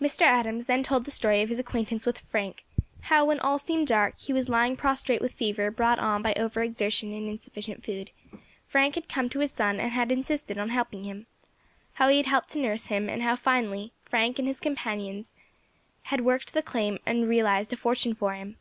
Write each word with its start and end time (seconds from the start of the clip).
Mr. 0.00 0.22
Adams 0.22 0.64
then 0.64 0.82
told 0.82 1.04
the 1.04 1.10
story 1.10 1.42
of 1.42 1.50
his 1.50 1.58
acquaintance 1.58 2.06
with 2.06 2.20
Frank; 2.20 2.64
how, 3.02 3.26
when 3.26 3.38
all 3.40 3.58
seemed 3.58 3.86
dark, 3.86 4.14
when 4.14 4.20
he 4.24 4.32
was 4.32 4.48
lying 4.48 4.78
prostrate 4.78 5.20
with 5.20 5.34
fever 5.34 5.70
brought 5.70 5.98
on 5.98 6.22
by 6.22 6.32
overexertion 6.38 7.12
and 7.12 7.28
insufficient 7.28 7.84
food, 7.84 8.10
Frank 8.66 8.94
had 8.94 9.10
come 9.10 9.28
to 9.28 9.40
his 9.40 9.52
son 9.52 9.78
and 9.78 9.92
had 9.92 10.10
insisted 10.10 10.56
on 10.58 10.70
helping 10.70 11.04
him; 11.04 11.26
how 11.92 12.08
he 12.08 12.16
had 12.16 12.24
helped 12.24 12.48
to 12.48 12.58
nurse 12.58 12.86
him, 12.86 13.10
and 13.10 13.20
how, 13.22 13.36
finally, 13.36 13.92
Frank 14.06 14.38
and 14.38 14.48
his 14.48 14.58
companions 14.58 15.34
had 16.04 16.22
worked 16.22 16.54
the 16.54 16.62
claim 16.62 16.96
and 17.04 17.28
realised 17.28 17.70
a 17.70 17.76
fortune 17.76 18.14
for 18.14 18.32
him. 18.32 18.56